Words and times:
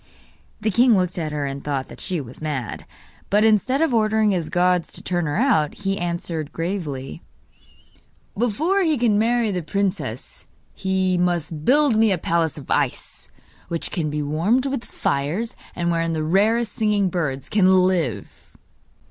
The 0.61 0.71
king 0.71 0.97
looked 0.97 1.19
at 1.19 1.31
her 1.31 1.45
and 1.45 1.63
thought 1.63 1.87
that 1.89 1.99
she 2.01 2.19
was 2.19 2.41
mad; 2.41 2.87
but, 3.29 3.43
instead 3.43 3.83
of 3.83 3.93
ordering 3.93 4.31
his 4.31 4.49
guards 4.49 4.91
to 4.93 5.03
turn 5.03 5.27
her 5.27 5.35
out, 5.37 5.75
he 5.75 5.99
answered 5.99 6.51
gravely: 6.51 7.21
'Before 8.35 8.81
he 8.81 8.97
can 8.97 9.19
marry 9.19 9.51
the 9.51 9.61
princess 9.61 10.47
he 10.73 11.19
must 11.19 11.65
build 11.65 11.97
me 11.97 12.11
a 12.11 12.17
palace 12.17 12.57
of 12.57 12.71
ice, 12.71 13.29
which 13.67 13.91
can 13.91 14.09
be 14.09 14.23
warmed 14.23 14.65
with 14.65 14.83
fires, 14.85 15.55
and 15.75 15.91
wherein 15.91 16.13
the 16.13 16.23
rarest 16.23 16.73
singing 16.73 17.09
birds 17.09 17.47
can 17.47 17.67
live! 17.85 18.55